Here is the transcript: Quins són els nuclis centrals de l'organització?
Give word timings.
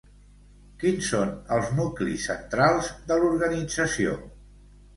Quins 0.83 1.09
són 1.11 1.33
els 1.59 1.69
nuclis 1.81 2.25
centrals 2.31 2.91
de 3.13 3.21
l'organització? 3.23 4.19